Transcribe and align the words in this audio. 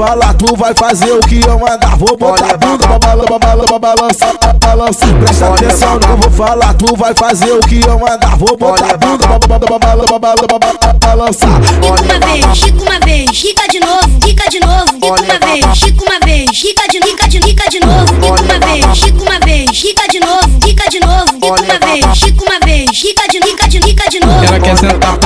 falar, 0.00 0.32
tu 0.32 0.56
vai 0.56 0.72
fazer 0.74 1.12
o 1.12 1.20
que 1.20 1.42
eu 1.42 1.58
mandar. 1.58 1.94
Vou 1.98 2.16
botar 2.16 2.54
a 2.54 2.56
bunda 2.56 2.88
pra 2.88 2.98
bala, 2.98 3.24
pra 3.24 3.38
bala, 3.38 3.64
pra 3.64 3.78
balançar, 3.78 4.38
pra 4.38 4.52
balançar. 4.54 5.14
Presta 5.20 5.46
atenção 5.48 5.94
no 5.94 6.00
que 6.00 6.06
eu 6.06 6.16
vou 6.16 6.30
falar, 6.30 6.74
tu 6.74 6.96
vai 6.96 7.14
fazer 7.14 7.52
o 7.52 7.60
que 7.60 7.82
eu 7.82 7.98
mandar. 7.98 8.36
Vou 8.38 8.56
botar 8.56 8.94
a 8.94 8.96
bunda 8.96 9.28
pra 9.28 9.78
bala, 9.78 10.04
pra 10.04 10.18
bala, 10.18 10.46
pra 10.46 10.58
bala, 10.58 10.78
pra 10.78 10.92
balançar. 10.94 11.50
Quica 11.82 12.02
uma 12.02 12.26
vez, 12.26 12.58
quica 12.58 12.82
uma 12.82 13.00
vez, 13.00 13.30
quica 13.30 13.68
de 13.68 13.80
novo, 13.80 14.20
quica 14.20 14.50
de 14.50 14.60
novo, 14.60 14.92
quica 14.94 15.22
uma 15.22 15.38
vez, 15.38 15.78
quica 15.78 16.04
uma 16.04 16.20
vez, 16.24 16.50
quica 16.50 16.88
de, 16.88 17.00
quica 17.00 17.28
de, 17.28 17.40
quica 17.40 17.70
de 17.70 17.80
novo, 17.80 18.14
quica 18.20 18.42
uma 18.42 18.66
vez, 18.66 18.98
quica 18.98 19.22
uma 19.22 19.38
vez, 19.40 19.70
quica 19.70 20.08
de 20.08 20.20
novo, 20.20 20.60
quica 20.60 20.90
de 20.90 21.00
novo, 21.00 21.32
quica 21.34 21.62
uma 21.62 21.78
vez, 21.78 22.18
quica 22.18 22.44
uma 22.44 22.58
vez, 22.64 22.90
quica 22.90 23.28
de, 23.28 23.40
quica 23.40 23.68
de, 23.68 23.80
quica 23.80 24.10
de 24.10 24.20
novo. 24.20 24.44
Ela 24.44 24.60
quer 24.60 24.78
sentar, 24.78 25.18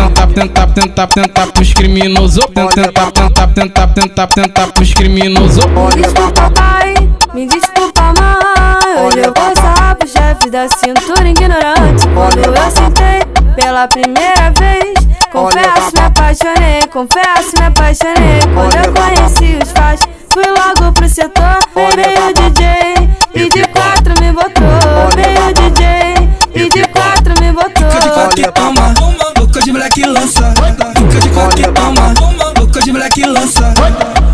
tentar, 0.48 0.66
tentar, 0.74 1.06
tentar, 1.06 1.46
pros 1.52 1.72
criminosos. 1.72 2.44
Tentar, 2.54 3.10
tentar, 3.12 3.46
tentar, 3.48 3.88
tentar, 3.88 4.26
tentar 4.26 4.72
pros 4.72 4.92
criminosos. 4.92 5.64
Me 5.66 6.02
desculpa, 6.02 6.50
pai, 6.50 6.94
me 7.32 7.46
desculpa, 7.46 8.12
mãe. 8.18 9.06
Hoje 9.06 9.18
eu 9.20 9.32
vou 9.36 9.56
sarrar 9.56 9.96
pro 9.96 10.08
chefe 10.08 10.50
da 10.50 10.68
cintura 10.68 11.28
ignorante. 11.28 12.06
Quando 12.14 12.44
eu 12.44 12.70
sentei 12.70 13.20
pela 13.56 13.88
primeira 13.88 14.50
vez, 14.58 14.94
confesso, 15.32 15.92
me 15.94 16.00
apaixonei. 16.00 16.82
Confesso, 16.92 17.56
me 17.58 17.66
apaixonei. 17.66 18.40
Quando 18.54 18.74
eu 18.84 18.92
conheci 18.92 19.23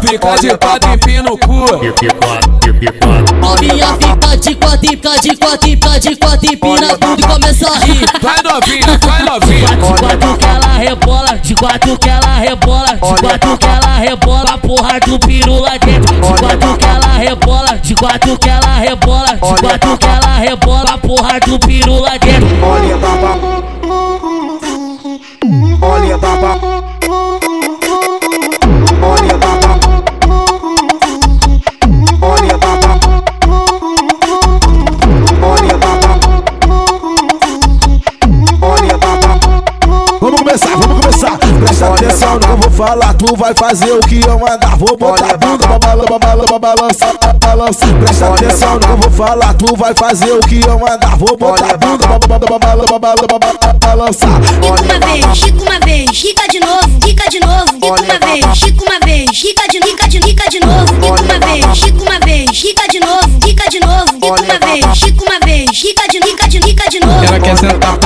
Fica 0.01 0.35
de 0.41 0.57
quatro 0.57 0.93
empina 0.93 1.23
no 1.23 1.39
cu. 1.39 1.65
Novinha 3.41 3.87
fica 3.99 4.37
de 4.37 4.55
quatro, 4.55 4.81
fica 4.81 5.21
de 5.21 5.37
quatro, 5.37 5.61
fica 5.69 6.01
de 6.01 6.17
quatro, 6.17 6.53
empina 6.53 6.99
tudo 6.99 7.21
e 7.21 7.27
começa 7.27 7.69
a 7.71 7.79
rir. 7.79 8.05
Vai 8.23 8.43
novinha, 8.43 8.99
vai 9.03 9.23
novinha. 9.23 9.69
De 9.71 9.95
quatro 10.01 10.37
que 10.39 10.45
ela 10.47 10.67
rebola, 10.79 11.39
de 11.43 11.55
quatro 11.55 11.99
que 11.99 12.09
ela 12.09 12.39
rebola, 12.39 12.95
de 12.95 13.21
quatro 13.21 13.59
que 13.59 13.67
ela 13.67 13.99
rebola, 13.99 14.59
porra 14.59 15.01
do 15.01 15.19
piru 15.19 15.61
lá 15.61 15.77
dentro. 15.79 16.15
De 16.15 16.33
quatro 16.41 16.77
que 16.79 16.85
ela 16.85 17.19
rebola, 17.19 17.79
de 17.83 17.95
quatro 17.95 18.39
que 18.39 18.49
ela 18.49 18.79
rebola, 18.79 19.35
de 19.35 19.61
quatro 19.61 19.99
que 19.99 20.07
ela 20.07 20.39
rebola, 20.39 20.99
porra 20.99 21.41
do 21.41 21.59
piru 21.59 22.01
lá 22.01 22.17
dentro. 22.19 22.40
Eu 42.71 42.77
falar, 42.77 43.15
tu 43.15 43.37
vai 43.37 43.53
fazer 43.55 43.93
o 43.93 44.01
que 44.01 44.23
eu 44.23 44.39
mandar. 44.39 44.77
Vou 44.77 44.97
botar 44.97 45.35
a 45.35 45.37
bunda 45.37 45.67
pra 45.67 45.79
bala, 45.79 46.05
pra 46.05 46.19
bala, 46.19 46.45
pra 46.45 46.59
balançar, 46.59 47.19
pra 47.19 47.33
balançar. 47.35 47.89
Presta 48.01 48.27
atenção 48.29 48.75
no 48.75 48.81
que 48.81 48.87
eu 48.87 48.97
vou 48.97 49.11
falar, 49.11 49.55
tu 49.55 49.77
vai 49.77 49.95
fazer 49.95 50.33
o 50.33 50.41
que 50.41 50.63
eu 50.63 50.79
mandar. 50.79 51.17
Vou 51.17 51.37
botar 51.37 51.75
a 51.75 51.77
bunda 51.77 52.07
pra 52.07 52.59
bala, 52.59 52.85
pra 52.85 52.99
bala, 52.99 53.27
pra 53.27 53.39
bala, 53.39 53.59
pra 53.59 53.73
balançar. 53.73 54.31
Quica 54.61 54.83
uma 54.83 55.07
vez, 55.07 55.39
quica 55.39 55.63
uma 55.63 55.81
vez, 55.81 56.11
quica 56.11 56.49
de 56.49 56.61
novo, 56.61 57.01
quica 57.01 57.31
de 57.31 57.41
novo, 57.41 57.73
quica 57.73 58.03
uma 58.03 58.19
vez, 58.19 58.59
quica 58.59 58.85
uma 58.85 59.01
vez, 59.05 59.31
quica 59.31 59.69
de, 59.69 59.81
quica 59.81 60.09
de, 60.09 60.21
quica 60.21 60.51
de 60.51 60.61
novo, 60.61 60.93
quica 61.01 61.23
uma 61.23 61.47
vez, 61.47 61.79
quica 61.79 62.03
uma 62.03 62.19
vez, 62.21 62.51
quica 62.51 62.89
de 62.89 63.01
novo, 63.01 63.39
quica 63.41 63.71
de 63.71 63.81
novo, 63.81 64.13
quica 64.21 64.43
uma 64.43 64.59
vez, 64.59 64.99
quica 64.99 65.25
uma 65.25 65.41
vez, 65.45 65.71
quica 65.71 66.09
de, 66.09 66.21
quica 66.21 66.49
de, 66.49 66.61
quica 66.61 66.91
de 66.91 67.01
novo. 67.01 67.25
Ela 67.25 67.41
quer 67.41 67.57
sentar, 67.57 67.99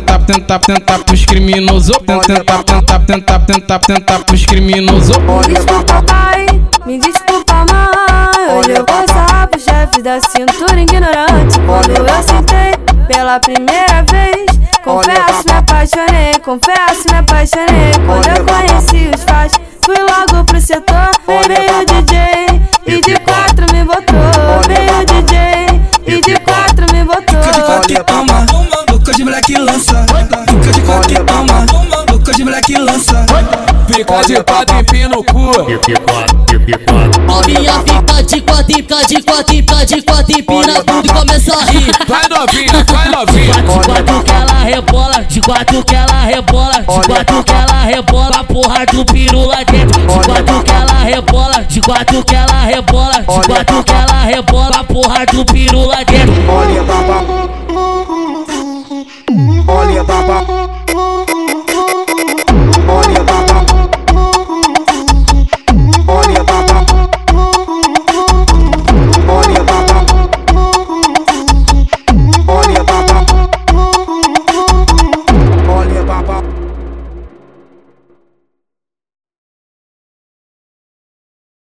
tentar, 0.00 0.18
tentar, 0.18 0.58
tentar, 0.58 0.98
pros 1.04 1.24
criminosos. 1.24 1.96
Tentar, 1.98 2.62
tentar, 2.64 2.98
tentar, 3.00 3.40
tentar, 3.40 3.78
tentar 3.78 4.24
pros 4.24 4.44
criminosos. 4.44 5.16
Me 5.18 5.54
desculpa, 5.54 6.02
pai, 6.02 6.46
me 6.84 6.98
desculpa, 6.98 7.64
mãe. 7.70 8.58
Hoje 8.58 8.70
eu 8.72 8.84
vou 8.88 9.08
sarrar 9.08 9.48
pro 9.48 9.60
chefe 9.60 10.02
da 10.02 10.20
cintura 10.20 10.80
ignorante. 10.80 11.58
Quando 11.66 11.96
eu 11.96 12.22
sentei 12.22 12.72
pela 13.08 13.40
primeira 13.40 14.02
vez, 14.10 14.46
confesso, 14.84 15.44
me 15.46 15.52
apaixonei. 15.52 16.34
Confesso, 16.44 17.08
me 17.10 17.18
apaixonei. 17.18 17.92
Quando 18.04 18.28
eu 18.36 18.44
conheci 18.44 19.10
os 19.14 19.24
fãs, 19.24 19.52
fui 19.82 19.96
logo 19.96 20.44
pro 20.44 20.60
setor. 20.60 21.10
Veio 21.26 21.80
o 21.80 22.05
Fica 34.06 34.22
de 34.24 34.44
quatro 34.44 34.78
empina 34.78 35.08
no 35.08 35.24
cu. 35.24 35.50
Novinha 37.26 37.72
fica 37.82 38.22
de 38.22 38.40
quatro, 38.40 38.66
fica 38.66 39.04
de 39.04 39.22
quatro, 39.22 39.54
fica 39.54 39.84
de 39.84 40.02
quatro, 40.02 40.38
empina 40.38 40.84
tudo 40.84 41.06
e 41.06 41.12
começa 41.12 41.56
a 41.56 41.64
rir. 41.64 41.90
Vai 42.06 42.28
novinha, 42.28 42.84
vai 42.86 43.08
novinha. 43.08 43.54
De 43.56 43.80
quatro 43.80 44.22
que 44.22 44.30
ela 44.30 44.52
rebola, 44.62 45.24
de 45.28 45.40
quatro 45.40 45.84
que 45.84 45.94
ela 45.94 46.24
rebola, 46.24 46.80
de 46.80 47.08
quatro 47.08 47.44
que 47.44 47.52
ela 47.52 47.84
rebola, 47.84 48.36
a 48.36 48.44
porra 48.44 48.86
do 48.86 49.04
piru 49.04 49.46
lá 49.46 49.64
dentro. 49.64 50.00
De 50.00 50.20
quatro 50.26 50.62
que 50.62 50.70
ela 50.70 51.04
rebola, 51.04 51.64
de 51.64 51.80
quatro 51.80 52.24
que 52.24 52.34
ela 52.34 52.64
rebola, 52.64 53.20
de 53.20 53.46
quatro 53.48 53.84
que 53.84 53.92
ela 53.92 54.24
rebola, 54.24 54.76
a 54.76 54.84
porra 54.84 55.26
do 55.26 55.44
piru 55.44 55.86
lá 55.86 56.04
dentro. 56.04 56.35